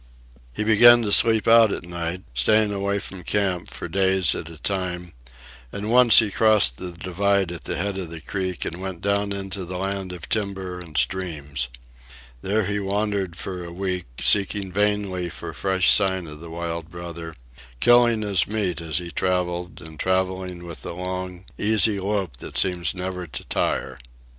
[0.51, 4.57] He began to sleep out at night, staying away from camp for days at a
[4.57, 5.13] time;
[5.71, 9.31] and once he crossed the divide at the head of the creek and went down
[9.31, 11.69] into the land of timber and streams.
[12.41, 17.35] There he wandered for a week, seeking vainly for fresh sign of the wild brother,
[17.79, 22.95] killing his meat as he travelled and travelling with the long, easy lope that seems
[22.95, 23.99] never to tire.